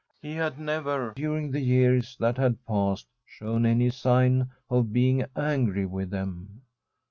He 0.19 0.33
had 0.33 0.57
never, 0.57 1.13
during 1.15 1.51
the 1.51 1.59
years 1.59 2.17
that 2.19 2.35
had 2.35 2.65
passed, 2.65 3.05
shown 3.23 3.67
any 3.67 3.91
sign 3.91 4.49
of 4.67 4.91
being 4.91 5.19
ang^y 5.35 5.87
with 5.87 6.09
them. 6.09 6.63